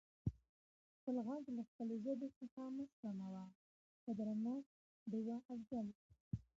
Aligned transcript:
خپل 0.97 1.15
غږ 1.27 1.43
له 1.57 1.63
خپلې 1.69 1.95
ژبې 2.05 2.29
څخه 2.39 2.61
مه 2.75 2.85
سپموٸ 2.93 3.45
په 4.03 4.11
درنښت 4.19 4.71
ډیوه 5.11 5.37
افضل🙏 5.53 5.97